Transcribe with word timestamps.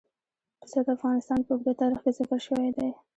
پسه 0.61 0.79
د 0.85 0.87
افغانستان 0.97 1.39
په 1.45 1.51
اوږده 1.53 1.73
تاریخ 1.81 1.99
کې 2.03 2.11
ذکر 2.17 2.39
شوی 2.47 2.69
دی. 2.77 2.89